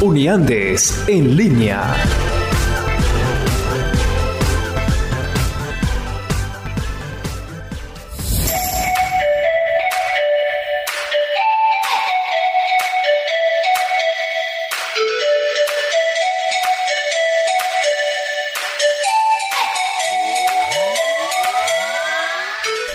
[0.00, 1.94] Uniandes en línea.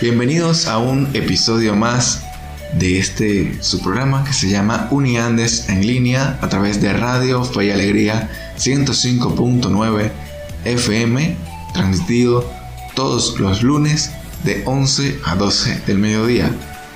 [0.00, 2.27] Bienvenidos a un episodio más
[2.74, 7.66] de este su programa que se llama Uniandes en línea a través de Radio Fe
[7.66, 10.10] y Alegría 105.9
[10.64, 11.36] FM,
[11.72, 12.50] transmitido
[12.94, 14.10] todos los lunes
[14.44, 16.50] de 11 a 12 del mediodía.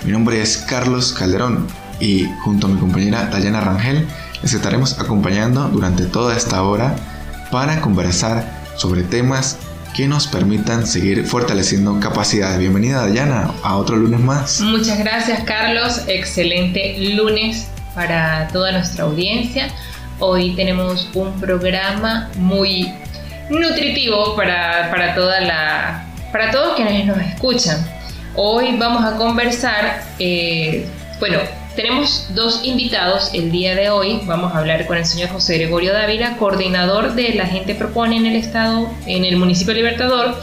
[0.04, 1.66] Mi nombre es Carlos Calderón
[2.00, 4.06] y junto a mi compañera Dayana Rangel
[4.42, 6.96] les estaremos acompañando durante toda esta hora
[7.50, 9.58] para conversar sobre temas
[9.94, 12.58] que nos permitan seguir fortaleciendo capacidades.
[12.58, 14.60] Bienvenida Dayana a otro lunes más.
[14.60, 19.68] Muchas gracias Carlos, excelente lunes para toda nuestra audiencia.
[20.18, 22.92] Hoy tenemos un programa muy
[23.50, 27.84] nutritivo para, para, toda la, para todos quienes nos escuchan.
[28.34, 30.86] Hoy vamos a conversar, eh,
[31.20, 31.38] bueno,
[31.74, 34.20] tenemos dos invitados el día de hoy.
[34.24, 38.26] Vamos a hablar con el señor José Gregorio Dávila, coordinador de La Gente Propone en
[38.26, 40.36] el Estado, en el municipio Libertador,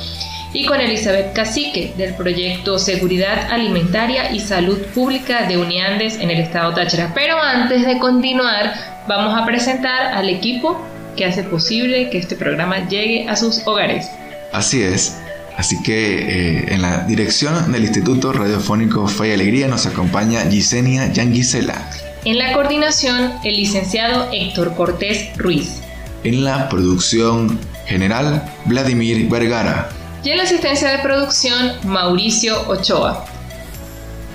[0.54, 6.40] y con Elizabeth Cacique, del proyecto Seguridad Alimentaria y Salud Pública de Uniandes en el
[6.40, 7.12] Estado Táchira.
[7.14, 8.74] Pero antes de continuar,
[9.08, 10.82] vamos a presentar al equipo
[11.16, 14.10] que hace posible que este programa llegue a sus hogares.
[14.52, 15.20] Así es.
[15.60, 21.12] Así que eh, en la dirección del Instituto Radiofónico Fe y Alegría nos acompaña Gisenia
[21.12, 21.86] Yanguisela.
[22.24, 25.82] En la coordinación, el licenciado Héctor Cortés Ruiz.
[26.24, 29.90] En la producción general, Vladimir Vergara.
[30.24, 33.26] Y en la asistencia de producción, Mauricio Ochoa.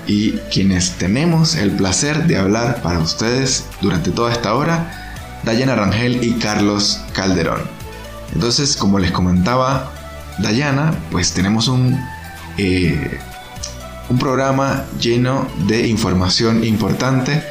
[0.05, 6.23] Y quienes tenemos el placer de hablar para ustedes durante toda esta hora, Dayana Rangel
[6.23, 7.63] y Carlos Calderón.
[8.35, 9.91] Entonces, como les comentaba,
[10.39, 11.99] Dayana, pues tenemos un,
[12.57, 13.19] eh,
[14.09, 17.43] un programa lleno de información importante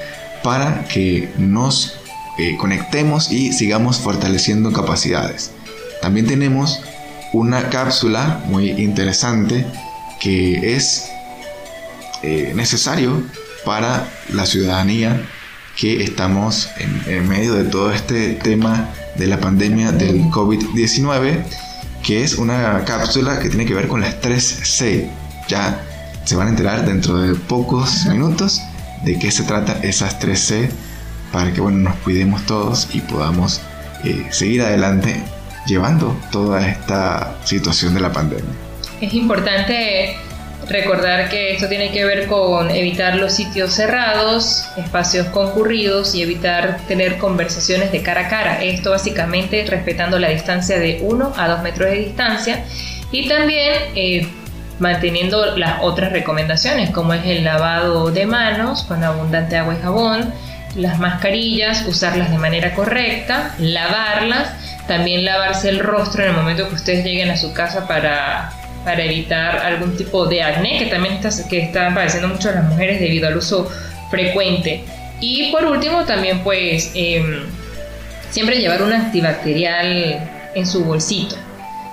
[0.43, 1.99] para que nos
[2.39, 5.53] eh, conectemos y sigamos fortaleciendo capacidades.
[6.03, 6.81] También tenemos
[7.33, 9.67] una cápsula muy interesante
[10.21, 11.09] que es
[12.23, 13.23] eh, necesario
[13.65, 15.27] para la ciudadanía
[15.77, 21.45] que estamos en, en medio de todo este tema de la pandemia del COVID-19
[22.05, 25.09] que es una cápsula que tiene que ver con las 3C.
[25.49, 25.81] Ya
[26.25, 28.61] se van a enterar dentro de pocos minutos
[29.05, 30.71] de qué se trata esas 3C
[31.33, 33.61] para que bueno, nos cuidemos todos y podamos
[34.05, 35.23] eh, seguir adelante
[35.67, 38.53] llevando toda esta situación de la pandemia.
[39.01, 40.17] Es importante
[40.69, 46.79] Recordar que esto tiene que ver con evitar los sitios cerrados, espacios concurridos y evitar
[46.89, 48.63] tener conversaciones de cara a cara.
[48.63, 52.65] Esto básicamente respetando la distancia de 1 a 2 metros de distancia
[53.13, 54.27] y también eh,
[54.79, 60.33] manteniendo las otras recomendaciones como es el lavado de manos con abundante agua y jabón,
[60.77, 64.51] las mascarillas, usarlas de manera correcta, lavarlas,
[64.89, 68.53] también lavarse el rostro en el momento que ustedes lleguen a su casa para
[68.85, 73.01] para evitar algún tipo de acné que también está, que están padeciendo mucho las mujeres
[73.01, 73.71] debido al uso
[74.11, 74.85] frecuente.
[75.21, 77.45] Y por último también pues em,
[78.31, 81.37] siempre llevar un antibacterial en su bolsito.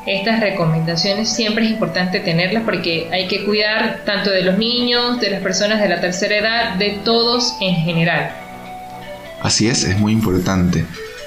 [0.06, 5.29] Estas recomendaciones siempre es importante tenerlas porque hay que cuidar tanto de los niños, de
[5.29, 8.31] las personas de la tercera edad, de todos en general.
[9.41, 10.85] Así es, es muy importante.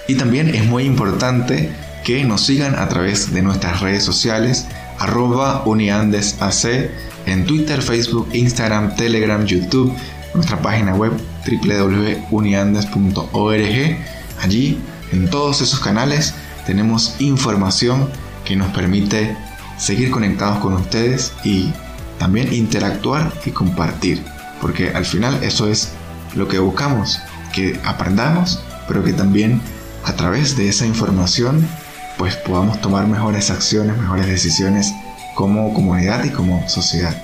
[0.08, 1.70] Y también es muy importante
[2.04, 4.66] que nos sigan a través de nuestras redes sociales
[4.98, 6.90] arroba uniandesac
[7.26, 9.94] en Twitter, Facebook, Instagram, Telegram, YouTube,
[10.34, 11.12] nuestra página web
[11.46, 13.98] www.uniandes.org.
[14.42, 14.80] Allí,
[15.12, 16.34] en todos esos canales,
[16.66, 18.10] tenemos información
[18.44, 19.36] que nos permite
[19.78, 21.72] seguir conectados con ustedes y
[22.18, 24.22] también interactuar y compartir,
[24.60, 25.92] porque al final eso es
[26.34, 27.20] lo que buscamos,
[27.52, 29.60] que aprendamos, pero que también
[30.04, 31.66] a través de esa información
[32.16, 34.92] pues podamos tomar mejores acciones, mejores decisiones
[35.34, 37.14] como comunidad y como sociedad.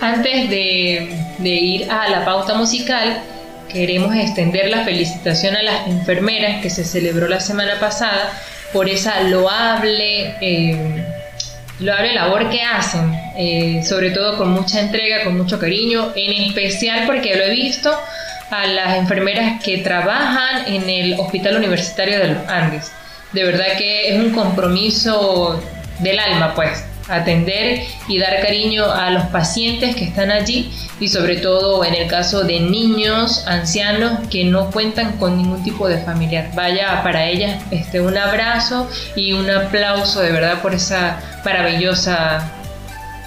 [0.00, 1.08] Antes de,
[1.42, 3.20] ir a la pauta musical,
[3.68, 8.32] queremos extender la felicitación a las enfermeras que se celebró la semana pasada
[8.72, 11.04] por esa loable, eh,
[11.80, 17.04] loable labor que hacen, eh, sobre todo con mucha entrega, con mucho cariño, en especial
[17.06, 17.90] porque lo he visto
[18.50, 22.92] a las enfermeras que trabajan en el Hospital Universitario de los Andes.
[23.32, 25.60] De verdad que es un compromiso
[26.00, 30.70] del alma, pues, atender y dar cariño a los pacientes que están allí
[31.00, 35.88] y sobre todo en el caso de niños, ancianos que no cuentan con ningún tipo
[35.88, 36.50] de familiar.
[36.54, 42.50] Vaya para ellas este, un abrazo y un aplauso de verdad por esa maravillosa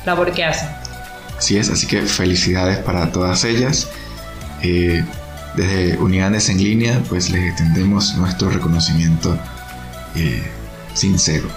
[0.06, 0.70] labor que hacen.
[1.38, 3.88] Así es, así que felicidades para todas ellas.
[4.62, 5.04] Eh,
[5.56, 9.38] desde Unidades en Línea, pues les extendemos nuestro reconocimiento
[10.94, 11.48] sincero.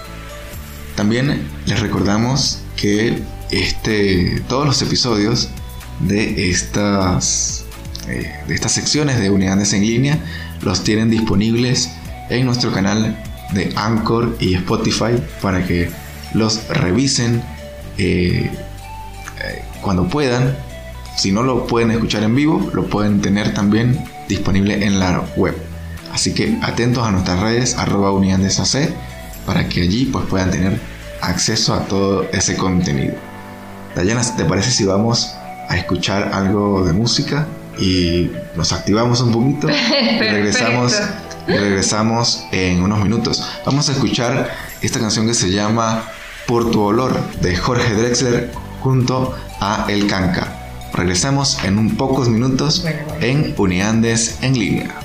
[0.95, 3.21] También les recordamos que
[3.51, 5.49] este, todos los episodios
[5.99, 7.65] de estas,
[8.07, 10.19] eh, de estas secciones de unidades en línea
[10.61, 11.91] los tienen disponibles
[12.29, 13.21] en nuestro canal
[13.53, 15.89] de Anchor y Spotify para que
[16.33, 17.43] los revisen
[17.97, 18.49] eh,
[19.41, 20.55] eh, cuando puedan.
[21.17, 25.55] Si no lo pueden escuchar en vivo, lo pueden tener también disponible en la web.
[26.15, 28.89] Así que atentos a nuestras redes arroba AC
[29.45, 30.79] para que allí pues, puedan tener
[31.19, 33.15] acceso a todo ese contenido.
[33.93, 35.35] Dayana, ¿te parece si vamos
[35.67, 37.47] a escuchar algo de música
[37.77, 40.95] y nos activamos un poquito y regresamos,
[41.47, 43.43] regresamos en unos minutos?
[43.65, 44.49] Vamos a escuchar
[44.81, 46.03] esta canción que se llama
[46.47, 50.47] Por tu olor de Jorge Drexler junto a El Canca.
[50.93, 52.85] Regresamos en un pocos minutos
[53.19, 55.04] en Uniandes en línea.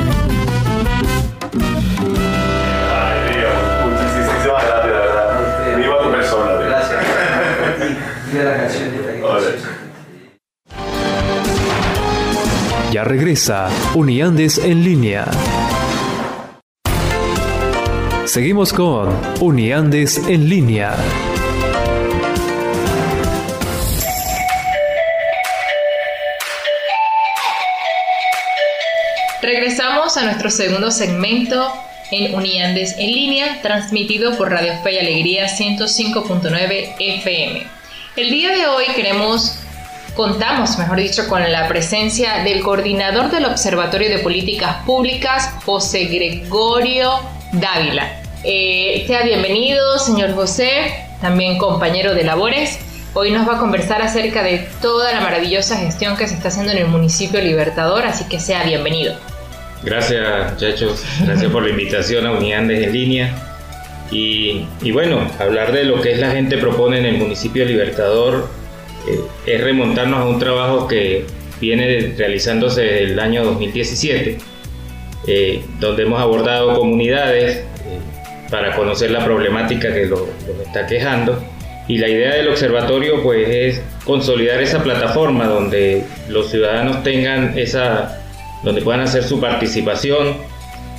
[13.03, 15.25] Regresa Uniandes en línea.
[18.25, 20.95] Seguimos con Uniandes en línea.
[29.41, 31.73] Regresamos a nuestro segundo segmento
[32.11, 37.63] en Uniandes en línea, transmitido por Radio Fe y Alegría 105.9 FM.
[38.15, 39.57] El día de hoy queremos,
[40.15, 47.11] contamos, mejor dicho, con la presencia del coordinador del Observatorio de Políticas Públicas, José Gregorio
[47.53, 48.21] Dávila.
[48.43, 52.79] Eh, sea bienvenido, señor José, también compañero de labores.
[53.13, 56.71] Hoy nos va a conversar acerca de toda la maravillosa gestión que se está haciendo
[56.71, 59.15] en el municipio Libertador, así que sea bienvenido.
[59.83, 63.35] Gracias muchachos, gracias por la invitación a Uniandes en línea.
[64.11, 68.60] Y, y bueno, hablar de lo que es la gente propone en el municipio Libertador
[69.45, 71.25] es remontarnos a un trabajo que
[71.59, 74.37] viene realizándose desde el año 2017,
[75.27, 77.63] eh, donde hemos abordado comunidades eh,
[78.49, 81.41] para conocer la problemática que lo- los está quejando.
[81.87, 88.21] Y la idea del observatorio pues es consolidar esa plataforma donde los ciudadanos tengan esa,
[88.63, 90.37] donde puedan hacer su participación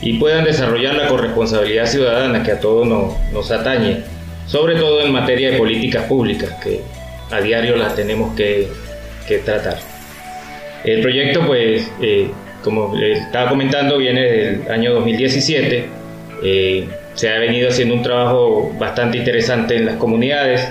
[0.02, 3.98] y puedan desarrollar la corresponsabilidad ciudadana que a todos nos, nos atañe,
[4.46, 6.80] sobre todo en materia de políticas públicas que
[7.30, 8.68] a diario las tenemos que,
[9.26, 9.78] que tratar.
[10.84, 12.28] El proyecto, pues, eh,
[12.64, 15.86] como les estaba comentando, viene del año 2017.
[16.44, 20.66] Eh, se ha venido haciendo un trabajo bastante interesante en las comunidades,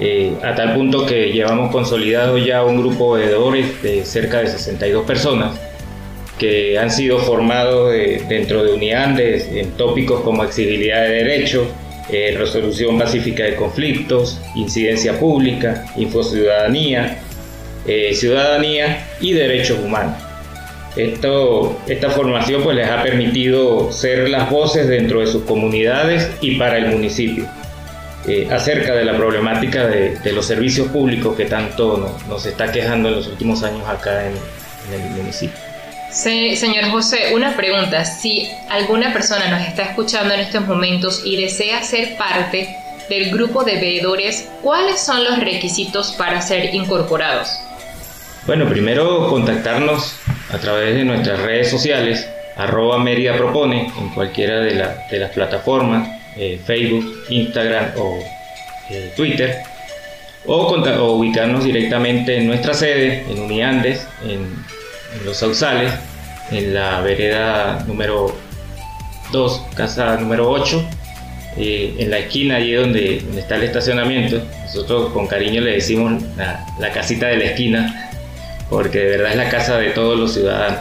[0.00, 4.46] eh, a tal punto que llevamos consolidado ya un grupo de veedores de cerca de
[4.48, 5.58] 62 personas
[6.38, 11.66] que han sido formados de- dentro de Uniandes en tópicos como exigibilidad de derechos,
[12.10, 17.18] eh, resolución pacífica de conflictos, incidencia pública, infociudadanía,
[17.86, 20.14] eh, ciudadanía y derechos humanos.
[20.96, 26.56] Esto, esta formación pues les ha permitido ser las voces dentro de sus comunidades y
[26.56, 27.46] para el municipio
[28.28, 33.08] eh, acerca de la problemática de, los servicios públicos que tanto no- nos está quejando
[33.08, 34.34] en los últimos años acá en
[34.92, 35.71] el municipio.
[36.12, 38.04] Se- señor José, una pregunta.
[38.04, 42.76] Si alguna persona nos está escuchando en estos momentos y desea ser parte
[43.08, 47.48] del grupo de veedores, ¿cuáles son los requisitos para ser incorporados?
[48.46, 50.14] Bueno, primero contactarnos
[50.52, 55.30] a través de nuestras redes sociales, arroba Mérida Propone, en cualquiera de, la- de las
[55.30, 58.18] plataformas, eh, Facebook, Instagram o
[58.90, 59.58] eh, Twitter,
[60.46, 64.54] o, o ubicarnos directamente en nuestra sede, en Uniandes, en,
[65.14, 65.92] en Los Sausales,
[66.50, 68.34] en la vereda número
[69.32, 70.84] 2, casa número 8,
[71.56, 74.42] eh, en la esquina allí donde, está el estacionamiento.
[74.64, 78.10] Nosotros con cariño le decimos la, casita de la esquina,
[78.70, 80.80] porque de verdad es la casa de todos los ciudadanos.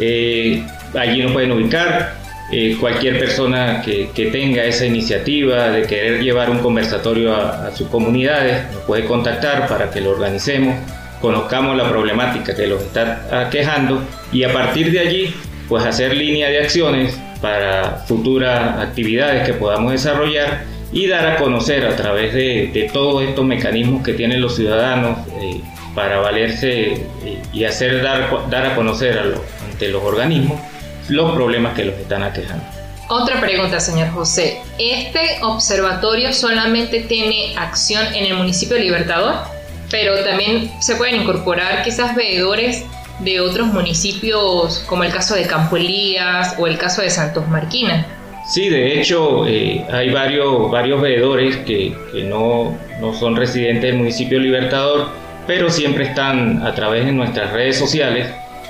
[0.00, 0.64] Eh,
[0.94, 2.24] allí nos pueden ubicar.
[2.52, 8.70] eh, cualquier persona que, tenga esa iniciativa de querer llevar un conversatorio a sus comunidades
[8.72, 10.76] nos puede contactar para que lo organicemos,
[11.24, 15.34] conozcamos la problemática que los está aquejando y a partir de allí
[15.70, 21.86] pues hacer línea de acciones para futuras actividades que podamos desarrollar y dar a conocer
[21.86, 25.62] a través de, todos estos mecanismos que tienen los ciudadanos eh,
[25.94, 29.22] para valerse eh, y hacer dar, dar a conocer a
[29.64, 30.60] ante los organismos
[31.08, 32.64] los problemas que los están aquejando.
[33.08, 34.60] Otra pregunta, señor José.
[34.78, 39.53] ¿Este observatorio solamente tiene acción en el municipio de Libertador?
[39.94, 42.84] Pero también se pueden incorporar quizás veedores
[43.20, 48.04] de otros municipios, como el caso de Campo Elías o el caso de Santos Marquina.
[48.44, 51.96] Sí, de hecho eh, hay varios, varios veedores que,
[52.28, 55.10] no, no son residentes del municipio Libertador,
[55.46, 58.26] pero siempre están a través de nuestras redes sociales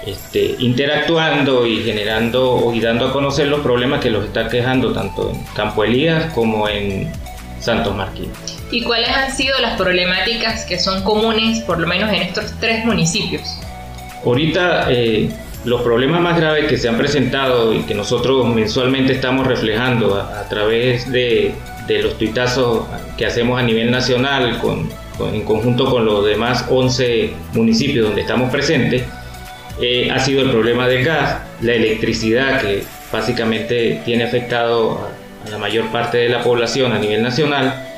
[0.06, 5.30] este, interactuando y generando y dando a conocer los problemas que los está quejando tanto
[5.30, 7.10] en Campo Elías como en
[7.60, 8.30] Santos Marquín.
[8.70, 12.84] ¿Y cuáles han sido las problemáticas que son comunes, por lo menos en estos tres
[12.84, 13.58] municipios?
[14.24, 15.28] Ahorita eh,
[15.64, 20.40] los problemas más graves que se han presentado y que nosotros mensualmente estamos reflejando a,
[20.40, 21.54] a través de,
[21.86, 26.64] de los tuitazos que hacemos a nivel nacional con, con- en conjunto con los demás
[26.68, 29.04] 11 municipios donde estamos presentes,
[29.80, 34.98] eh, ha sido el problema del gas, la electricidad que básicamente tiene afectado
[35.44, 37.88] a, a la mayor parte de la población a nivel nacional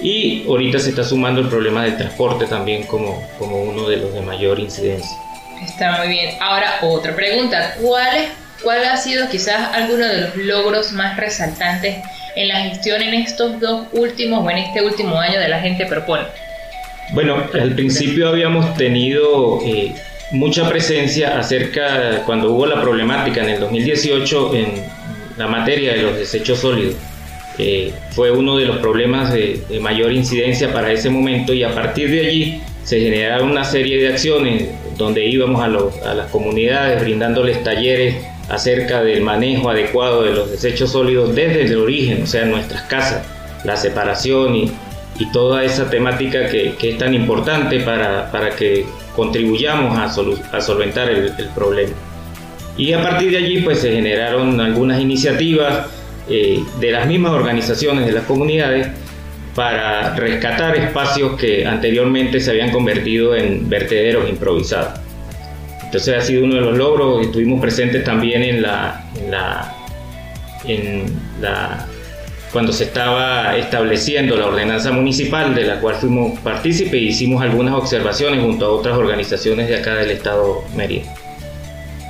[0.00, 4.12] y ahorita se está sumando el problema del transporte también como, como uno de los
[4.12, 5.16] de mayor incidencia.
[5.62, 6.34] Está muy bien.
[6.40, 7.76] Ahora, otra pregunta.
[7.80, 8.28] ¿Cuál, es,
[8.62, 11.96] ¿Cuál ha sido quizás alguno de los logros más resaltantes
[12.36, 15.86] en la gestión en estos dos últimos o en este último año de la gente
[15.86, 16.24] propone?
[17.12, 19.94] Bueno, al principio habíamos tenido eh,
[20.30, 24.84] mucha presencia acerca, cuando hubo la problemática en el 2018 en
[25.36, 26.96] la materia de los desechos sólidos.
[27.58, 32.10] Eh, fue uno de los problemas de, mayor incidencia para ese momento y a partir
[32.10, 34.68] de allí se generaron una serie de acciones
[34.98, 38.16] donde íbamos a, las comunidades brindándoles talleres
[38.48, 43.24] acerca del manejo adecuado de los desechos sólidos desde el origen, o sea, nuestras casas,
[43.64, 44.72] la separación y,
[45.32, 48.84] toda esa temática que, es tan importante para, para que
[49.14, 51.94] contribuyamos a solventar el, el, problema.
[52.76, 55.86] Y a partir de allí pues se generaron algunas iniciativas
[56.28, 58.88] eh, de las mismas organizaciones de las comunidades
[59.54, 65.00] para rescatar espacios que anteriormente se habían convertido en vertederos improvisados.
[65.84, 69.74] Entonces ha sido uno de los logros, estuvimos presentes también en la, en la,
[70.66, 71.04] en
[71.40, 71.86] la
[72.54, 77.74] cuando se estaba estableciendo la ordenanza municipal de la cual fuimos partícipes e hicimos algunas
[77.74, 81.12] observaciones junto a otras organizaciones de acá del estado Mérida.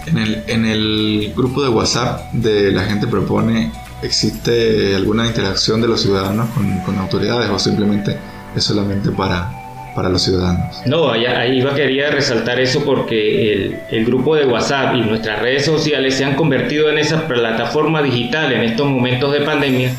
[0.06, 3.72] En el, en el grupo de WhatsApp de La Gente Propone,
[4.04, 8.16] ¿existe alguna interacción de los ciudadanos con, autoridades o simplemente
[8.54, 9.50] es solamente para,
[9.94, 10.82] para los ciudadanos?
[10.86, 16.14] No, ahí, quería resaltar eso porque el, el, grupo de WhatsApp y nuestras redes sociales
[16.14, 19.92] se han convertido en esa plataforma digital en estos momentos de pandemia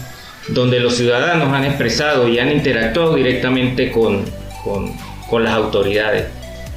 [0.50, 4.26] donde los ciudadanos han expresado y han interactuado directamente con,
[4.64, 4.94] con,
[5.28, 6.26] con las autoridades.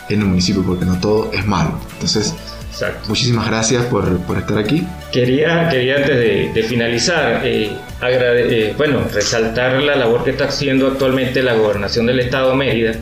[0.08, 1.72] en el municipio, porque no todo es malo.
[1.94, 2.34] Entonces,
[2.70, 3.08] Exacto.
[3.08, 4.86] Muchísimas gracias por, por, estar aquí.
[5.12, 10.44] Quería, quería antes de, de finalizar, eh, agrade, eh, bueno, resaltar la labor que está
[10.44, 12.92] haciendo actualmente la gobernación del estado de Mérida.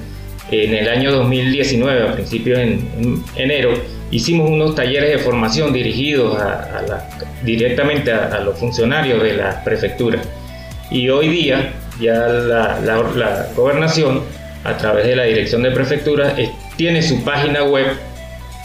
[0.51, 3.75] En el año 2019, a principios en, en enero,
[4.11, 7.09] hicimos unos talleres de formación dirigidos a, a la,
[7.43, 10.23] directamente a, a, los funcionarios de la prefectura.
[10.91, 14.23] Y hoy día ya la, la, la gobernación,
[14.63, 16.35] a través de la dirección de prefectura,
[16.77, 17.87] tiene su página web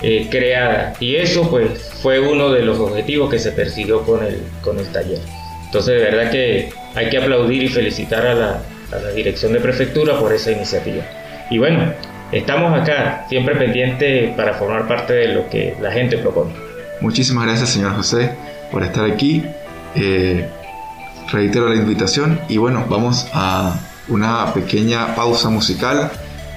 [0.01, 0.93] eh, creada.
[0.99, 4.87] Y eso pues fue uno de los objetivos que se persiguió con el, con el
[4.87, 5.19] taller.
[5.65, 8.61] Entonces de verdad que hay que aplaudir y felicitar a la,
[8.91, 11.03] a la dirección de prefectura por esa iniciativa.
[11.49, 11.93] Y bueno,
[12.31, 16.51] estamos acá siempre pendientes para formar parte de lo que la gente propone.
[16.99, 18.31] Muchísimas gracias señor José
[18.71, 19.43] por estar aquí.
[19.95, 20.47] Eh,
[21.31, 26.11] reitero la invitación y bueno, vamos a una pequeña pausa musical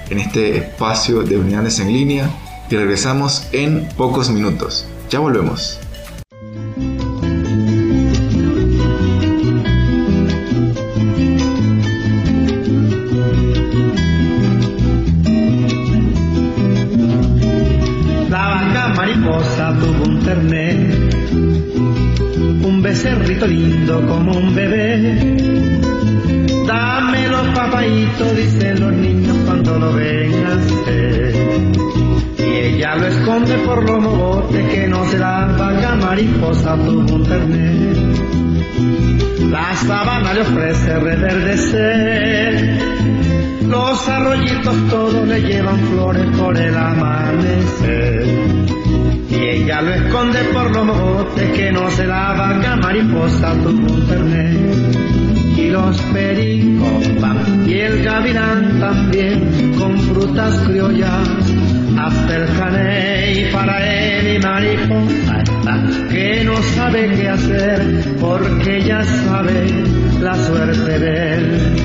[0.09, 2.29] en este espacio de unidades en línea
[2.69, 4.87] y regresamos en pocos minutos.
[5.09, 5.79] Ya volvemos.
[18.29, 21.09] La vaca mariposa tuvo un terné,
[22.65, 25.37] un becerrito lindo como un bebé.
[26.67, 27.47] Dame los
[28.35, 31.34] dicen los niños cuando lo ven hacer
[32.75, 37.25] ella lo esconde por los mogotes que no será vaca mariposa tuvo un.
[39.49, 42.77] La sabana le ofrece reverdecer
[43.61, 48.25] Los arroyitos todos le llevan flores por el amanecer.
[49.29, 54.75] Y ella lo esconde por los mogotes que no se la vaca mariposa tu internet.
[55.55, 61.54] Y los pericos van y el gavilán también con frutas criollas
[61.97, 65.43] hasta el caney para él y mariposa
[66.09, 69.67] que no sabe qué hacer porque ya sabe
[70.21, 71.75] la suerte de él.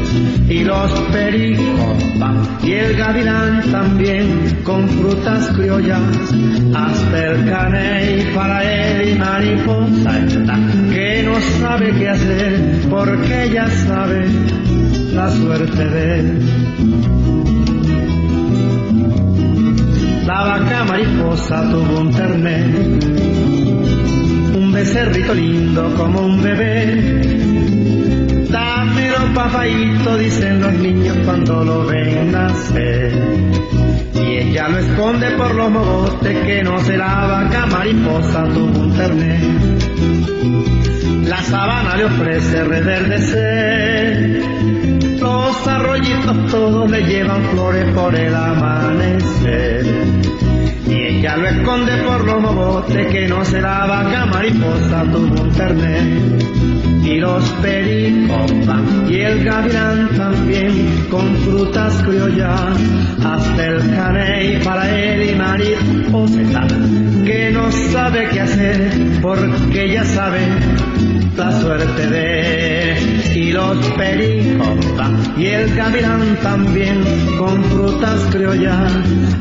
[0.49, 6.01] Y los pericos van y el gavilán también con frutas criollas
[6.75, 10.13] hasta el caney para él y mariposa
[10.91, 14.27] que no sabe qué hacer porque ya sabe
[15.13, 17.20] la suerte de él.
[20.31, 23.05] La vaca mariposa tuvo un ternet,
[24.55, 28.45] un becerrito lindo como un bebé.
[28.49, 33.13] Dámelo papayito, dicen los niños cuando lo ven nacer.
[34.15, 38.95] Y ella lo esconde por los mogotes que no se la vaca mariposa tuvo un
[38.95, 39.43] ternet.
[41.29, 44.45] La sabana le ofrece reverdecer.
[45.19, 50.10] Los arroyitos todos le llevan flores por el amanecer.
[51.21, 55.51] Y ella lo esconde por los mogotes que no se la vaca mariposa tuvo un
[55.51, 56.43] ternet.
[57.05, 62.75] Y los pericos van y el gavilán también con frutas criollas
[63.23, 66.67] hasta el caney para él y mariposa
[67.27, 70.41] que no sabe qué hacer porque ya sabe
[71.37, 73.20] la suerte de él.
[73.41, 74.79] Y los pericos
[75.39, 77.03] y el gavilán también
[77.39, 78.93] con frutas criollas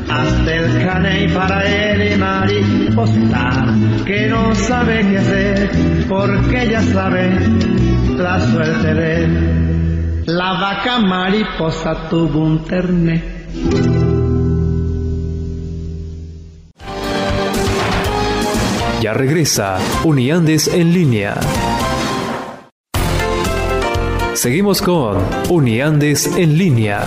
[0.08, 3.74] hasta el caney para él y mariposa
[4.06, 5.70] que no sabe qué hacer
[6.08, 7.38] porque ya sabe
[8.16, 10.22] la suerte de él.
[10.26, 13.22] la vaca mariposa tuvo un terné
[19.02, 21.34] Ya regresa Uniandes en línea.
[24.40, 25.18] Seguimos con
[25.50, 27.04] Uniandes en línea.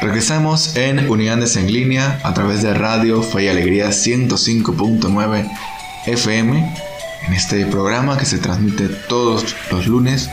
[0.00, 5.48] Regresamos en Uniandes en línea a través de Radio Fe y Alegría 105.9
[6.06, 6.74] FM
[7.28, 10.28] en este programa que se transmite todos los lunes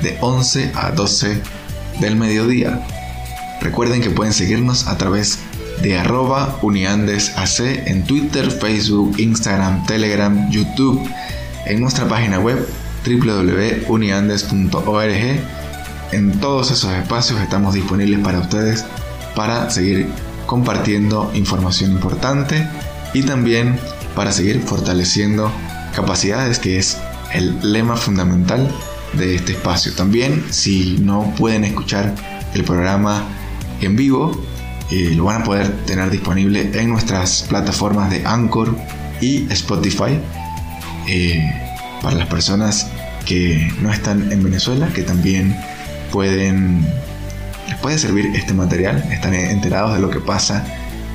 [0.00, 1.42] de 11 a 12
[2.00, 2.80] del mediodía.
[3.60, 5.38] Recuerden que pueden seguirnos a través
[5.82, 11.06] de arroba uniandesac en Twitter, Facebook, Instagram, Telegram, YouTube,
[11.66, 12.66] en nuestra página web
[13.04, 15.40] www.uniandes.org.
[16.12, 18.84] En todos esos espacios estamos disponibles para ustedes
[19.34, 20.08] para seguir
[20.46, 22.66] compartiendo información importante
[23.14, 23.78] y también
[24.14, 25.50] para seguir fortaleciendo
[25.94, 26.98] capacidades que es
[27.32, 28.68] el lema fundamental
[29.12, 29.94] de este espacio.
[29.94, 32.14] También si no pueden escuchar
[32.54, 33.24] el programa
[33.80, 34.40] en vivo,
[34.90, 38.76] lo van a poder tener disponible en nuestras plataformas de Anchor
[39.20, 40.18] y Spotify.
[41.08, 41.52] Eh,
[42.02, 42.88] para las personas
[43.26, 45.56] que no están en Venezuela, que también
[46.10, 46.86] pueden
[47.68, 50.64] les puede servir este material, están enterados de lo que pasa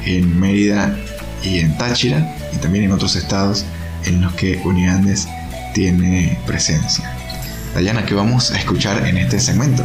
[0.05, 0.95] en Mérida
[1.43, 3.65] y en Táchira y también en otros estados
[4.05, 5.27] en los que Uniandes
[5.73, 7.11] tiene presencia.
[7.73, 9.83] Dayana, ¿qué vamos a escuchar en este segmento?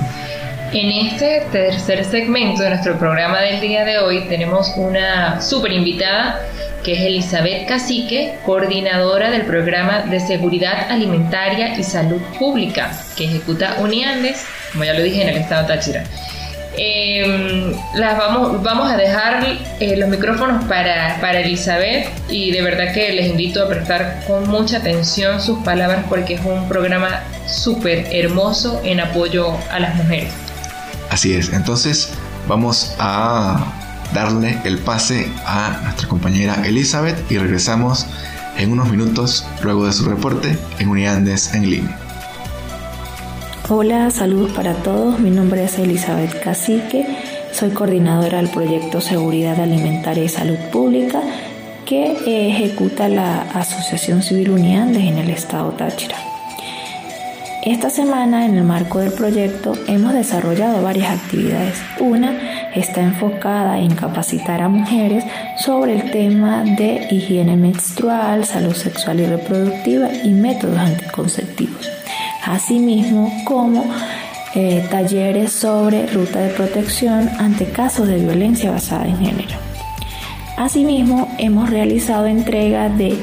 [0.73, 6.41] En este tercer segmento de nuestro programa del día de hoy tenemos una súper invitada
[6.85, 13.79] que es Elizabeth Cacique, coordinadora del programa de seguridad alimentaria y salud pública que ejecuta
[13.81, 16.05] Uniandes, como ya lo dije, en el estado Táchira.
[16.79, 19.45] Eh, las vamos, vamos a dejar
[19.81, 24.49] eh, los micrófonos para, para Elizabeth y de verdad que les invito a prestar con
[24.49, 30.50] mucha atención sus palabras porque es un programa súper hermoso en apoyo a las mujeres.
[31.11, 32.11] Así es, entonces
[32.49, 33.67] vamos a
[34.15, 38.07] darle el pase a nuestra compañera Elizabeth y regresamos
[38.57, 41.99] en unos minutos luego de su reporte en Unidades en línea.
[43.69, 45.21] Hola, saludos para todos.
[45.21, 47.07] Mi nombre es Elizabeth Cacique.
[47.53, 51.21] Soy coordinadora del proyecto Seguridad Alimentaria y Salud Pública
[51.87, 56.17] que ejecuta la Asociación Civil Uniandes en el estado Táchira.
[57.63, 61.77] Esta semana, en el marco del proyecto, hemos desarrollado varias actividades.
[61.99, 65.25] Una está enfocada en capacitar a mujeres
[65.57, 71.91] sobre el tema de higiene menstrual, salud sexual y reproductiva y métodos anticonceptivos
[72.45, 73.85] asimismo como
[74.55, 79.59] eh, talleres sobre ruta de protección ante casos de violencia basada en género.
[80.57, 83.17] Asimismo, hemos realizado entrega de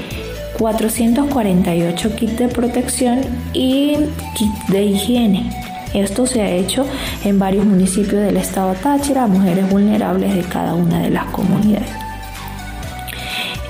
[0.57, 3.21] 448 kits de protección
[3.53, 3.95] y
[4.35, 5.49] kits de higiene.
[5.93, 6.85] Esto se ha hecho
[7.23, 11.89] en varios municipios del estado Táchira a mujeres vulnerables de cada una de las comunidades.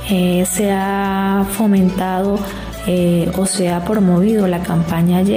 [0.09, 2.39] Eh, se ha fomentado
[2.87, 5.31] eh, o se ha promovido la campaña J,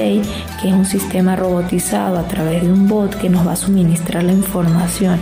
[0.60, 4.22] que es un sistema robotizado a través de un bot que nos va a suministrar
[4.22, 5.18] la información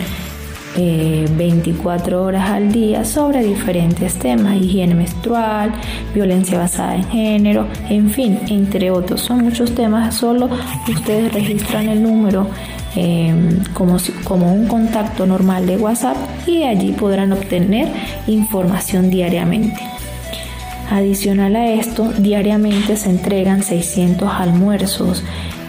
[0.75, 5.71] 24 eh, horas al día sobre diferentes temas, higiene menstrual,
[6.13, 9.21] violencia basada en género, en fin, entre otros.
[9.21, 10.49] Son muchos temas, solo
[10.87, 12.47] ustedes registran el número
[12.95, 13.33] eh,
[13.73, 17.87] como, como un contacto normal de WhatsApp y allí podrán obtener
[18.27, 19.79] información diariamente.
[20.91, 25.23] Adicional a esto, diariamente se entregan 600 almuerzos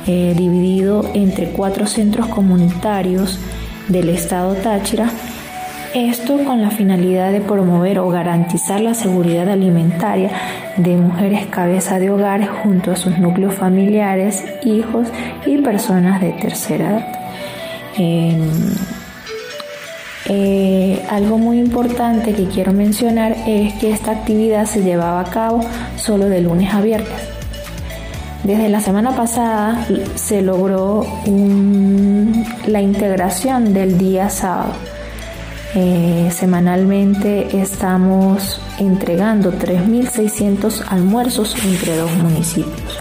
[0.06, 3.38] eh, dividido entre cuatro centros comunitarios
[3.88, 5.10] del Estado Táchira,
[5.94, 10.30] esto con la finalidad de promover o garantizar la seguridad alimentaria
[10.76, 15.08] de mujeres cabeza de hogar junto a sus núcleos familiares, hijos
[15.46, 17.06] y personas de tercera edad.
[17.98, 18.50] Em,
[20.26, 25.60] eh, algo muy importante que quiero mencionar es que esta actividad se llevaba a cabo
[25.96, 27.39] solo de lunes a viernes.
[28.44, 31.04] Desde la semana pasada se logró
[32.66, 34.72] la integración del día sábado.
[35.74, 42.98] Eh, semanalmente estamos entregando 3.600 almuerzos entre dos municipios.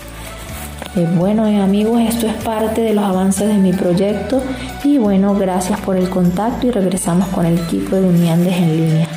[0.95, 4.43] Eh, bueno eh, amigos, esto es parte de los avances de mi proyecto
[4.83, 9.07] y bueno, gracias por el contacto y regresamos con el equipo de Uniandes en línea.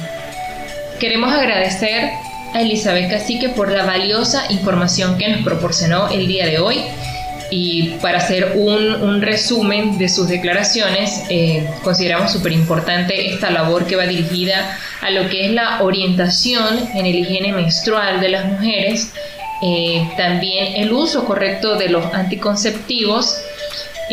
[1.01, 2.11] Queremos agradecer
[2.53, 6.79] a Elizabeth Cacique por la valiosa información que nos proporcionó el día de hoy.
[7.51, 13.95] Y para hacer un, resumen de sus declaraciones, eh, consideramos súper importante esta labor que
[13.95, 19.13] va dirigida a lo que es la orientación en el higiene menstrual de las mujeres,
[19.63, 23.37] eh, también el uso correcto de los anticonceptivos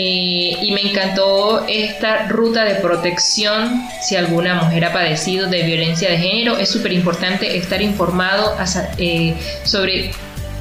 [0.01, 6.09] eh, y me encantó esta ruta de protección si alguna mujer ha padecido de violencia
[6.09, 6.57] de género.
[6.57, 8.55] Es súper importante estar informado
[8.97, 9.35] eh,
[9.65, 10.12] sobre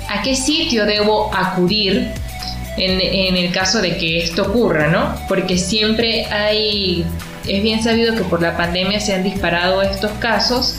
[0.08, 2.08] a qué sitio debo acudir
[2.78, 5.14] en, en, el caso de que esto ocurra, ¿no?
[5.28, 7.04] Porque siempre hay,
[7.46, 10.74] es bien sabido que por la pandemia se han disparado estos casos,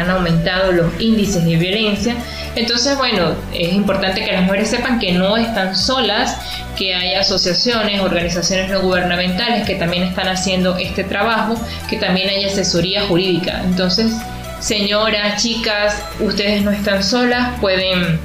[0.00, 2.16] han aumentado los índices de violencia
[2.56, 6.38] entonces, bueno, es importante que las mujeres sepan que no están solas,
[6.76, 12.44] que hay asociaciones, organizaciones no gubernamentales que también están haciendo este trabajo, que también hay
[12.44, 13.62] asesoría jurídica.
[13.64, 14.12] Entonces,
[14.60, 18.20] señoras, chicas, ustedes no están solas, pueden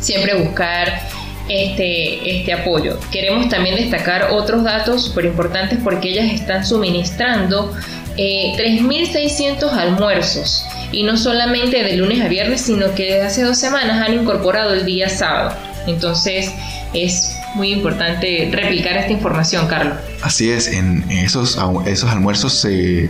[0.00, 1.00] siempre buscar
[1.48, 2.98] este, este apoyo.
[3.12, 7.74] Queremos también destacar otros datos súper importantes porque ellas están suministrando
[8.18, 13.58] 3.600 eh, almuerzos y no solamente de lunes a viernes, sino que desde hace dos
[13.58, 15.54] semanas han incorporado el día sábado.
[15.86, 16.50] Entonces
[16.92, 19.98] es muy importante replicar esta información, Carlos.
[20.22, 23.08] Así es, en esos, esos almuerzos se,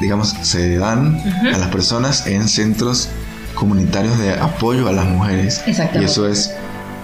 [0.00, 1.20] digamos, se dan
[1.52, 3.08] a las personas en centros
[3.54, 5.62] comunitarios de apoyo a las mujeres.
[5.66, 6.54] Y eso es,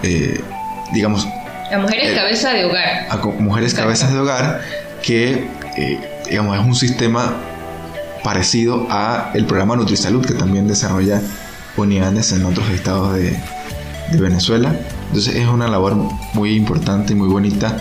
[0.03, 0.40] eh,
[0.92, 1.27] digamos...
[1.73, 3.07] A mujeres eh, cabeza de hogar.
[3.11, 4.61] A mujeres cabezas de hogar
[5.03, 7.34] que, eh, digamos, es un sistema
[8.22, 11.20] parecido a el programa NutriSalud que también desarrolla
[11.76, 13.37] unidades en otros estados de,
[14.18, 14.72] Venezuela.
[15.08, 15.96] Entonces es una labor
[16.34, 17.76] muy importante y muy bonita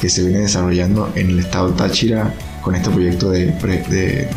[0.00, 4.28] que se viene desarrollando en el estado Táchira con este proyecto de,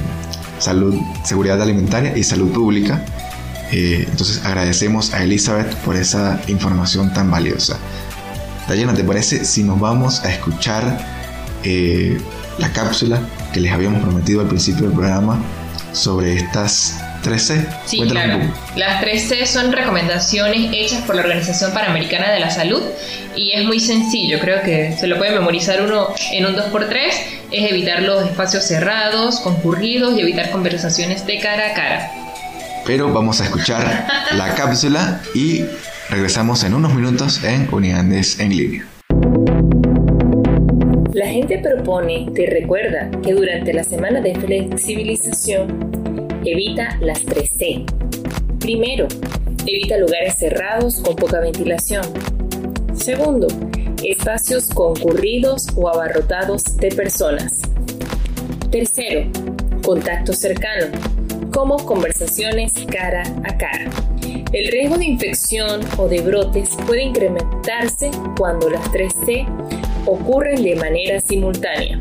[0.60, 0.95] salud,
[1.26, 3.04] seguridad alimentaria y salud pública.
[3.71, 7.78] Eh, entonces agradecemos a Elizabeth por esa información tan valiosa.
[8.69, 11.06] Dayana, ¿te parece si nos vamos a escuchar
[11.63, 12.17] eh,
[12.58, 13.20] la cápsula
[13.54, 15.40] que les habíamos prometido al principio del programa
[15.94, 17.68] sobre estas 3C.
[17.86, 18.40] Sí, claro.
[18.76, 22.82] Las 3C son recomendaciones hechas por la Organización Panamericana de la Salud
[23.36, 26.98] y es muy sencillo, creo que se lo puede memorizar uno en un 2x3,
[27.52, 32.12] es evitar los espacios cerrados, concurridos y evitar conversaciones de cara a cara.
[32.86, 35.64] Pero vamos a escuchar la cápsula y
[36.10, 38.90] regresamos en unos minutos en Unidades en línea.
[41.13, 47.84] La gente propone, te recuerda que durante la semana de flexibilización evita las 3C.
[48.62, 49.10] Primero,
[49.65, 52.06] evita lugares cerrados con poca ventilación.
[52.93, 53.47] Segundo,
[54.02, 57.60] espacios concurridos o abarrotados de personas.
[58.71, 59.30] Tercero,
[59.84, 60.97] contacto cercano,
[61.52, 63.89] como conversaciones cara a cara.
[64.54, 69.45] El riesgo de infección o de brotes puede incrementarse cuando las 3C
[70.06, 72.00] ocurren de manera simultánea.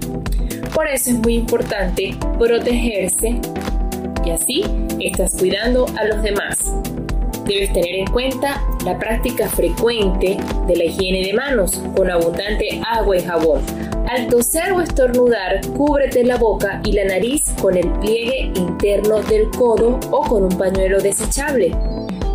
[0.75, 3.41] Por eso es muy importante protegerse
[4.25, 4.65] y así
[5.01, 6.73] estás cuidando a los demás.
[7.47, 10.37] debes tener en cuenta la práctica frecuente
[10.69, 13.61] de la higiene de manos con abundante agua y jabón.
[14.09, 19.51] Al toser o estornudar, cúbrete la boca y la nariz con el pliegue interno del
[19.51, 21.73] codo o con un pañuelo desechable.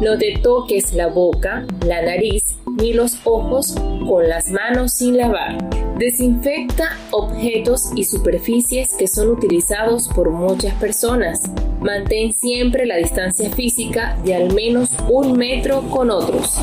[0.02, 3.74] No te toques la boca, la nariz ni los ojos
[4.06, 5.58] con las manos sin lavar.
[5.98, 11.44] Desinfecta objetos y superficies que son utilizados por muchas personas.
[11.80, 16.58] Mantén siempre la distancia física de al menos un metro con otros.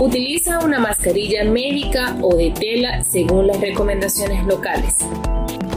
[0.00, 4.96] Utiliza una mascarilla médica o de tela según las recomendaciones locales.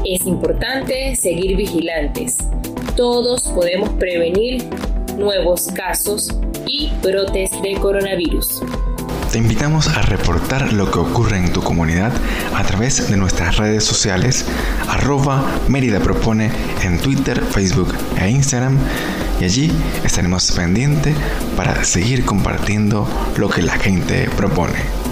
[0.05, 2.37] Es importante seguir vigilantes.
[2.95, 4.63] Todos podemos prevenir
[5.17, 6.29] nuevos casos
[6.67, 8.61] y brotes de coronavirus.
[9.31, 12.11] Te invitamos a reportar lo que ocurre en tu comunidad
[12.53, 14.45] a través de nuestras redes sociales,
[14.87, 16.51] arroba Mérida Propone
[16.83, 18.77] en Twitter, Facebook e Instagram.
[19.41, 19.71] Y allí
[20.03, 21.15] estaremos pendientes
[21.57, 25.02] para seguir compartiendo lo que la gente propone.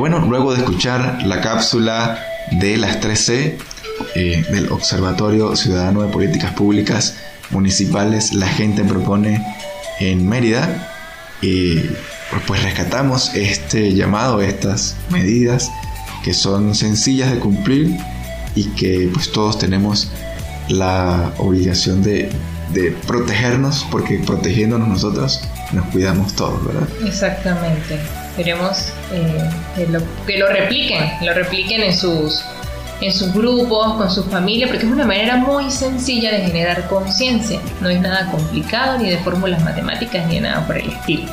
[0.00, 3.58] Bueno, luego de escuchar la cápsula de las 13
[4.14, 7.18] eh, del Observatorio Ciudadano de Políticas Públicas
[7.50, 9.44] Municipales, la gente propone
[9.98, 10.88] en Mérida,
[12.46, 15.70] pues rescatamos este llamado, estas medidas
[16.24, 17.94] que son sencillas de cumplir
[18.54, 20.10] y que pues todos tenemos
[20.70, 22.30] la obligación de,
[22.72, 26.88] de protegernos porque protegiéndonos nosotros nos cuidamos todos, ¿verdad?
[27.04, 28.00] Exactamente.
[28.40, 32.42] Queremos eh, que, lo, que lo repliquen, lo repliquen en sus,
[33.02, 37.60] en sus grupos, con sus familias, porque es una manera muy sencilla de generar conciencia.
[37.82, 41.30] No es nada complicado, ni de fórmulas matemáticas, ni de nada por el estilo.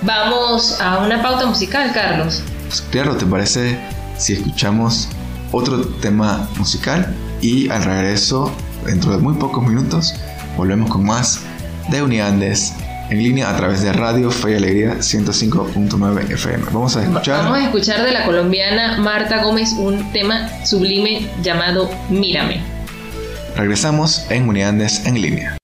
[0.00, 2.42] Vamos a una pauta musical, Carlos.
[2.90, 3.78] Claro, ¿te parece
[4.16, 5.10] si escuchamos
[5.52, 7.14] otro tema musical?
[7.42, 8.50] Y al regreso,
[8.86, 10.14] dentro de muy pocos minutos,
[10.56, 11.40] volvemos con más
[11.90, 12.72] de Uniandes
[13.10, 16.64] en línea a través de Radio Fe y Alegría 105.9 FM.
[16.72, 17.44] Vamos a escuchar.
[17.44, 22.62] Vamos a escuchar de la colombiana Marta Gómez un tema sublime llamado Mírame.
[23.56, 25.56] Regresamos en Uniandes en línea.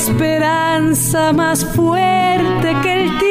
[0.00, 3.29] Esperanza más fuerte que el tiempo,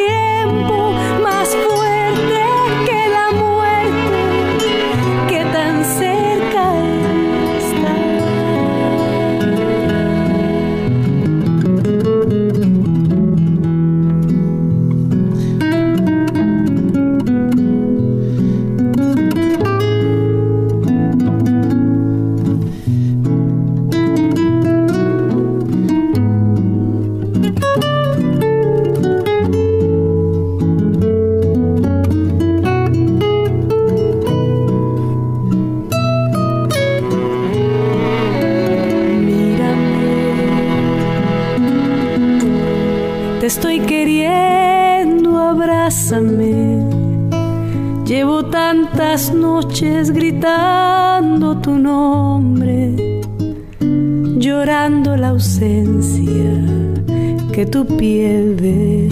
[57.72, 59.10] tu piel de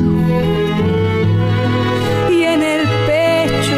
[2.32, 3.78] y en el pecho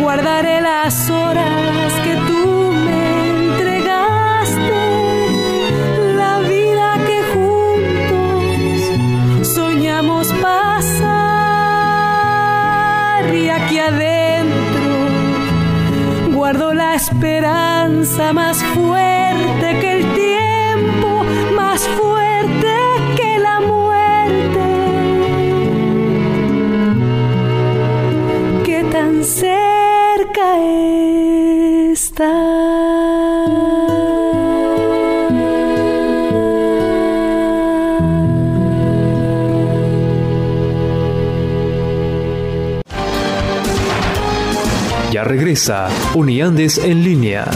[0.00, 4.80] guardaré las horas que tú me entregaste.
[6.16, 8.80] La vida que juntos
[9.54, 10.94] soñamos pasar
[13.34, 14.96] y aquí adentro
[16.32, 21.24] guardo la esperanza más fuerte que el tiempo
[21.54, 22.77] más fuerte
[29.24, 29.98] cerca.
[45.10, 47.50] Ya regresa Uniandes en línea.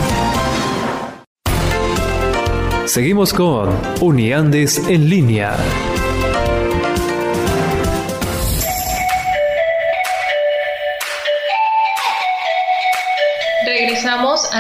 [2.87, 5.57] Seguimos con Uniandes en línea.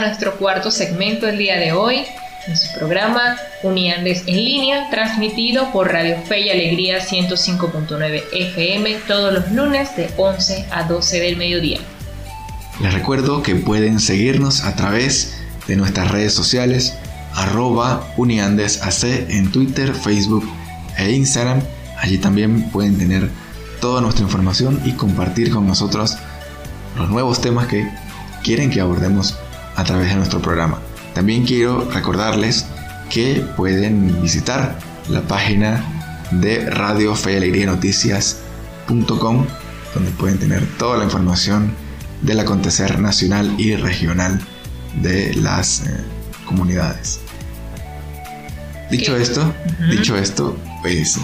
[0.07, 2.05] Nuestro cuarto segmento del día de hoy,
[2.47, 9.33] en su programa Uniandes en línea, transmitido por Radio Fe y Alegría 105.9 FM todos
[9.33, 11.79] los lunes de 11 a 12 del mediodía.
[12.81, 15.37] Les recuerdo que pueden seguirnos a través
[15.69, 16.95] de nuestras redes sociales
[17.35, 20.49] arroba uniandesac en Twitter, Facebook
[20.99, 21.63] e Instagram.
[22.01, 23.31] Allí también pueden tener
[23.81, 26.17] toda nuestra información y compartir con nosotros
[26.97, 27.89] los nuevos temas que
[28.43, 29.37] quieren que abordemos
[29.77, 30.79] a través de nuestro programa.
[31.15, 32.67] También quiero recordarles
[33.11, 35.85] que pueden visitar la página
[36.31, 39.47] de Radio Fe y Alegría Noticias.com
[39.95, 41.75] donde pueden tener toda la información
[42.23, 44.41] del acontecer nacional y regional
[45.01, 46.05] de las eh,
[46.47, 47.21] comunidades.
[48.91, 49.55] Dicho esto,
[49.91, 51.19] dicho esto, pues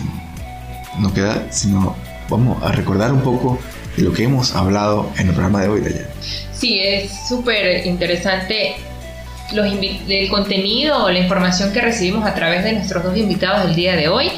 [0.99, 1.95] no queda sino
[2.29, 3.59] vamos a recordar un poco
[3.97, 6.11] de lo que hemos hablado en el programa de hoy de ayer.
[6.59, 8.75] Sí, es súper interesante
[9.53, 9.67] los
[10.09, 13.95] el contenido o la información que recibimos a través de nuestros dos invitados del día
[13.95, 14.31] de hoy.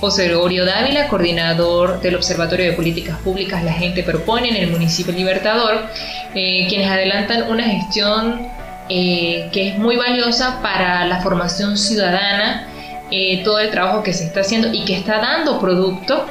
[0.00, 5.12] José Gregorio Dávila, coordinador del Observatorio de Políticas Públicas La Gente Propone en el municipio
[5.12, 5.86] Libertador,
[6.34, 8.48] eh, quienes adelantan una gestión
[8.88, 12.68] eh, que es muy valiosa para la formación ciudadana,
[13.10, 16.26] eh, todo el trabajo que se está haciendo y que está dando producto,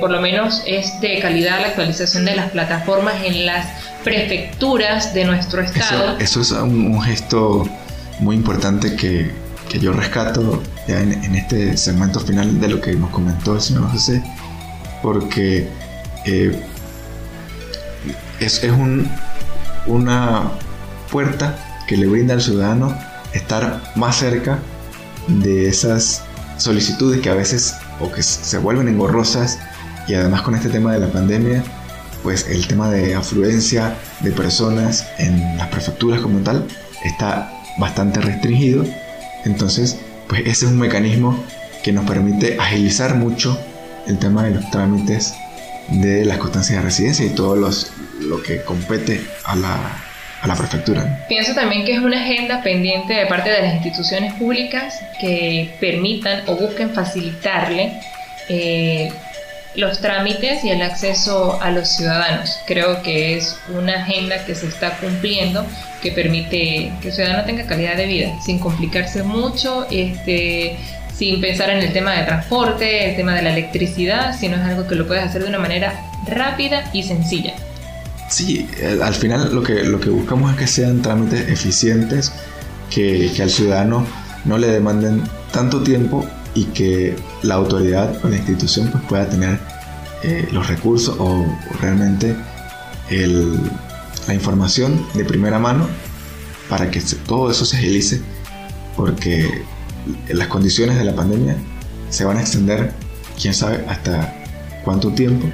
[0.00, 3.66] por lo menos es de calidad la actualización de las plataformas en las
[4.08, 6.18] prefecturas de nuestro estado.
[6.18, 7.68] Eso, es un, un gesto
[8.20, 9.30] muy importante que,
[9.68, 13.60] que yo rescato ya en, en, este segmento final de lo que nos comentó el
[13.60, 14.22] señor José,
[15.02, 15.68] porque
[16.24, 16.58] eh,
[18.40, 19.10] es, es un,
[19.86, 20.52] una
[21.10, 22.98] puerta que le brinda al ciudadano
[23.34, 24.58] estar más cerca
[25.26, 26.22] de esas
[26.56, 29.58] solicitudes que a veces o que se vuelven engorrosas
[30.06, 31.62] y además con este tema de la pandemia
[32.22, 36.66] pues el tema de afluencia de personas en las prefecturas como tal
[37.04, 38.84] está bastante restringido
[39.44, 39.98] entonces
[40.28, 41.42] pues ese es un mecanismo
[41.82, 43.58] que nos permite agilizar mucho
[44.06, 45.34] el tema de los trámites
[45.88, 49.76] de las constancias de residencia y todo los, lo que compete a la,
[50.42, 51.26] a la prefectura.
[51.28, 56.42] Pienso también que es una agenda pendiente de parte de las instituciones públicas que permitan
[56.46, 58.00] o busquen facilitarle
[58.48, 59.10] eh,
[59.78, 62.50] los trámites y el acceso a los ciudadanos.
[62.66, 65.64] Creo que es una agenda que se está cumpliendo
[66.02, 70.76] que permite que el ciudadano tenga calidad de vida sin complicarse mucho, este,
[71.16, 74.88] sin pensar en el tema de transporte, el tema de la electricidad, sino es algo
[74.88, 75.94] que lo puedes hacer de una manera
[76.26, 77.54] rápida y sencilla.
[78.28, 82.32] Sí, eh, al final lo que, lo que buscamos es que sean trámites eficientes,
[82.90, 84.04] que, que al ciudadano
[84.44, 85.22] no le demanden
[85.52, 89.58] tanto tiempo y que la autoridad o la institución pues, pueda tener
[90.22, 91.46] eh, los recursos o
[91.80, 92.36] realmente
[93.10, 93.58] el,
[94.26, 95.86] la información de primera mano
[96.68, 98.20] para que todo eso se agilice
[98.96, 99.62] porque
[100.28, 101.56] las condiciones de la pandemia
[102.10, 102.92] se van a extender
[103.40, 104.34] quién sabe hasta
[104.84, 105.46] cuánto tiempo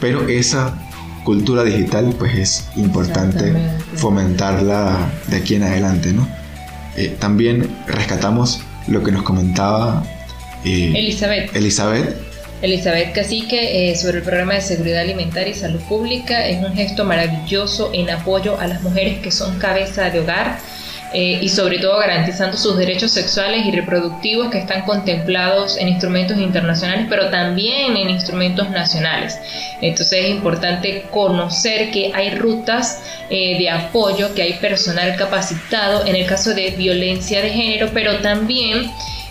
[0.00, 0.78] pero esa
[1.24, 3.54] cultura digital pues es importante
[3.96, 6.26] fomentarla de aquí en adelante ¿no?
[6.96, 10.02] Eh, también rescatamos lo que nos comentaba
[10.64, 11.54] eh, Elizabeth.
[11.54, 12.16] Elizabeth.
[12.62, 17.04] Elizabeth Cacique, eh, sobre el programa de seguridad alimentaria y salud pública, es un gesto
[17.04, 20.58] maravilloso en apoyo a las mujeres que son cabeza de hogar
[21.14, 26.36] eh, y sobre todo garantizando sus derechos sexuales y reproductivos que están contemplados en instrumentos
[26.36, 29.38] internacionales, pero también en instrumentos nacionales.
[29.80, 36.26] Entonces es importante conocer que hay rutas de apoyo, que hay personal capacitado en el
[36.26, 38.90] caso de violencia de género, pero también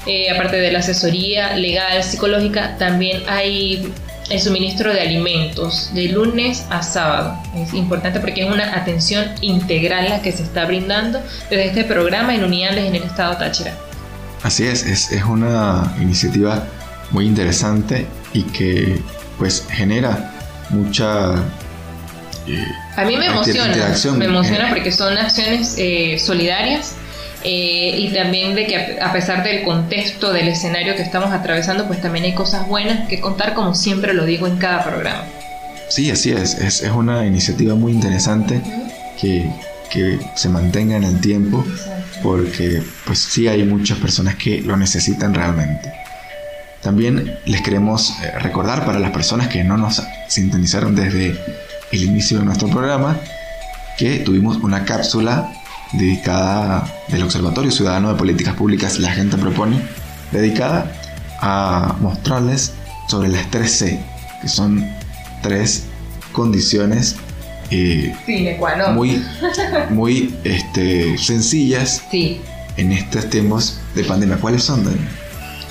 [0.09, 3.93] eh, aparte de la asesoría legal, psicológica, también hay
[4.29, 7.37] el suministro de alimentos de lunes a sábado.
[7.55, 12.33] Es importante porque es una atención integral la que se está brindando desde este programa
[12.33, 13.73] en unidades en el estado Táchira.
[14.41, 16.63] Así es, es, es una iniciativa
[17.11, 18.99] muy interesante y que
[19.37, 20.31] pues genera
[20.69, 21.35] mucha
[22.47, 26.95] eh, A mí me emociona, me emociona Eh, porque son acciones eh, solidarias
[27.43, 32.01] eh, y también de que a pesar del contexto, del escenario que estamos atravesando, pues
[32.01, 35.23] también hay cosas buenas que contar, como siempre lo digo en cada programa.
[35.87, 36.55] Sí, así es.
[36.55, 38.61] Es, es una iniciativa muy interesante
[39.19, 39.49] que,
[39.89, 41.65] que se mantenga en el tiempo
[42.21, 45.91] porque pues sí hay muchas personas que lo necesitan realmente.
[46.81, 51.37] También les queremos eh, recordar para las personas que no nos sintonizaron desde
[51.91, 53.17] el inicio de nuestro programa
[53.97, 55.51] que tuvimos una cápsula
[55.93, 59.81] dedicada del Observatorio Ciudadano de Políticas Públicas La Gente Propone,
[60.31, 60.91] dedicada
[61.39, 62.73] a mostrarles
[63.07, 63.99] sobre las 3C,
[64.41, 64.85] que son
[65.41, 65.85] tres
[66.31, 67.15] condiciones
[67.71, 68.15] eh,
[68.93, 69.23] muy,
[69.89, 72.41] muy este, sencillas Sí.
[72.77, 74.37] en estos tiempos de pandemia.
[74.37, 74.97] ¿Cuáles son, Dani?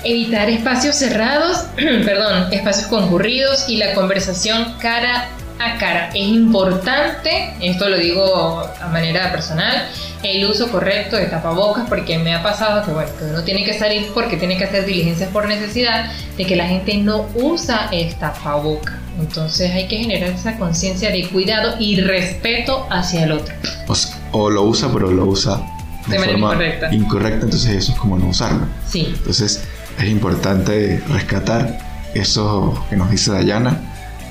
[0.03, 5.27] Evitar espacios cerrados, perdón, espacios concurridos y la conversación cara
[5.59, 6.09] a cara.
[6.13, 9.87] Es importante, esto lo digo a manera personal,
[10.23, 13.77] el uso correcto de tapabocas porque me ha pasado que bueno, que uno tiene que
[13.77, 18.13] salir porque tiene que hacer diligencias por necesidad de que la gente no usa el
[18.15, 18.97] tapaboca.
[19.19, 23.53] Entonces hay que generar esa conciencia de cuidado y respeto hacia el otro.
[23.87, 23.95] O,
[24.31, 25.61] o lo usa, pero lo usa
[26.07, 26.93] de, De manera forma incorrecta.
[26.93, 28.65] incorrecta, entonces eso es como no usarlo.
[28.87, 29.13] Sí.
[29.17, 29.63] Entonces
[29.97, 31.77] es importante rescatar
[32.13, 33.77] eso que nos dice Dayana,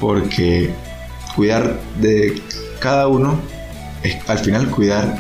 [0.01, 0.73] porque
[1.35, 2.41] cuidar de
[2.81, 3.41] cada uno
[4.03, 5.17] es al final cuidar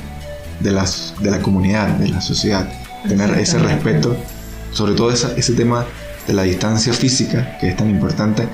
[0.60, 2.68] de, las, de la comunidad, de la sociedad,
[3.06, 4.16] tener ese respeto,
[4.72, 5.84] sobre todo esa- ese tema
[6.26, 8.46] de la distancia física que es tan importante.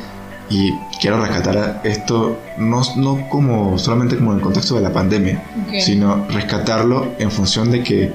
[0.50, 5.42] Y quiero rescatar esto no, no como solamente como en el contexto de la pandemia,
[5.80, 8.12] sino rescatarlo en función de que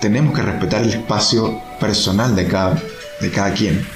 [0.00, 2.80] tenemos que respetar el espacio personal de cada,
[3.20, 3.86] de cada quien.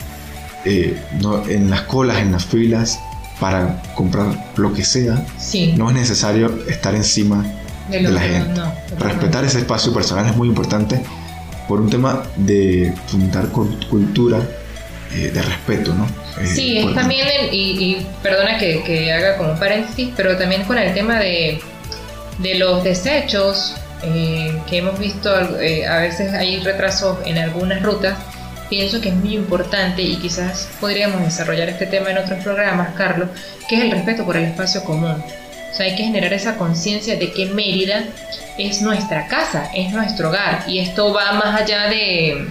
[0.64, 3.00] Eh, no, en las colas, en las filas,
[3.40, 4.26] para comprar
[4.56, 5.74] lo que sea, Sí.
[5.76, 7.44] no es necesario estar encima
[7.88, 8.60] De de, la gente.
[8.60, 11.02] no, Respetar ese espacio personal es muy importante
[11.68, 14.38] por un tema de fundar cul- cultura
[15.14, 16.06] eh, de respeto, ¿no?
[16.42, 20.62] Eh, Sí, es también, el- y, y perdona que, que haga como paréntesis, pero también
[20.64, 21.60] con el tema de,
[22.38, 23.74] de los desechos,
[24.04, 28.16] eh, que hemos visto, a veces hay retrasos en algunas rutas,
[28.72, 33.28] pienso que es muy importante y quizás podríamos desarrollar este tema en otros programas, Carlos,
[33.68, 35.22] que es el respeto por el espacio común.
[35.70, 38.04] O sea, hay que generar esa conciencia de que Mérida
[38.56, 42.46] es nuestra casa, es nuestro hogar, y esto va más allá de,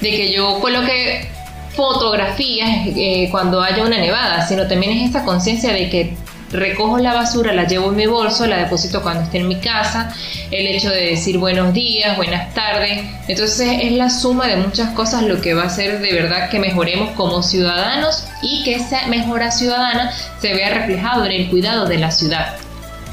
[0.00, 1.28] de que yo coloque
[1.74, 6.14] fotografías eh, cuando haya una nevada, sino también es esta conciencia de que
[6.52, 10.12] recojo la basura, la llevo en mi bolso, la deposito cuando esté en mi casa,
[10.50, 15.22] el hecho de decir buenos días, buenas tardes, entonces es la suma de muchas cosas
[15.22, 19.50] lo que va a hacer de verdad que mejoremos como ciudadanos y que esa mejora
[19.50, 22.54] ciudadana se vea reflejado en el cuidado de la ciudad.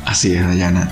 [0.05, 0.89] Así es, Dayana.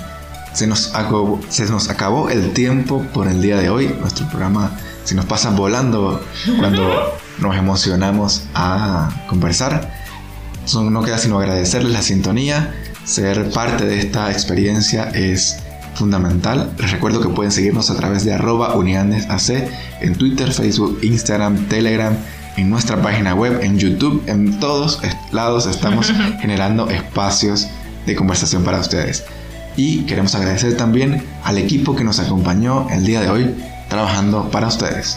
[0.52, 3.94] Se nos, acabó, se nos acabó el tiempo por el día de hoy.
[4.00, 4.72] Nuestro programa
[5.04, 6.24] se nos pasa volando
[6.58, 9.97] cuando nos emocionamos a conversar.
[10.74, 12.74] No queda sino agradecerles la sintonía.
[13.04, 15.60] Ser parte de esta experiencia es
[15.94, 16.70] fundamental.
[16.78, 19.66] Les recuerdo que pueden seguirnos a través de arroba uniandesac
[20.00, 22.14] en Twitter, Facebook, Instagram, Telegram,
[22.58, 25.00] en nuestra página web, en YouTube, en todos
[25.32, 27.68] lados estamos generando espacios
[28.04, 29.24] de conversación para ustedes.
[29.74, 33.54] Y queremos agradecer también al equipo que nos acompañó el día de hoy
[33.88, 35.16] trabajando para ustedes.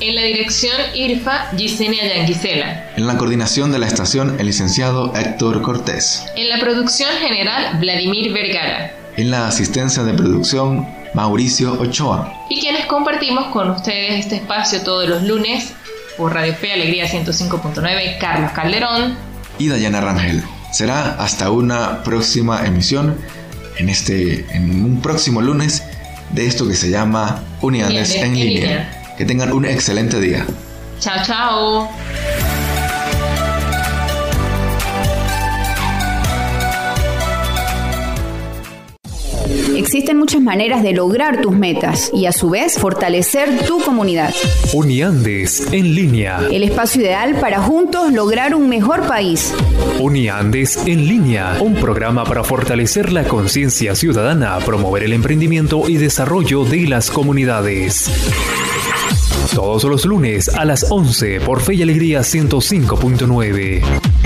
[0.00, 2.90] En la dirección IRFA, Gisenia Yanguisela.
[2.96, 6.24] En la coordinación de la estación, el licenciado Héctor Cortés.
[6.36, 8.92] En la producción general, Vladimir Vergara.
[9.16, 12.32] En la asistencia de producción, Mauricio Ochoa.
[12.50, 15.72] Y quienes compartimos con ustedes este espacio todos los lunes
[16.16, 19.16] por Radio Fe Alegría 105.9, Carlos Calderón.
[19.58, 20.42] y Dayana Rangel.
[20.72, 23.16] Será hasta una próxima emisión
[23.78, 25.84] en este en un próximo lunes
[26.30, 28.48] de esto que se llama Unidades Unidades en en línea.
[28.66, 29.03] línea.
[29.16, 30.44] Que tengan un excelente día.
[31.00, 31.88] Chao, chao.
[39.76, 44.34] Existen muchas maneras de lograr tus metas y a su vez fortalecer tu comunidad.
[44.72, 46.40] Uniandes en línea.
[46.50, 49.52] El espacio ideal para juntos lograr un mejor país.
[50.00, 51.58] Uniandes en línea.
[51.60, 58.10] Un programa para fortalecer la conciencia ciudadana, promover el emprendimiento y desarrollo de las comunidades.
[59.54, 64.23] Todos los lunes a las 11 por Fe y Alegría 105.9.